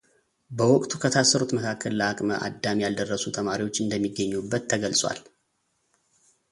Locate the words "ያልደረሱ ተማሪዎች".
2.85-3.83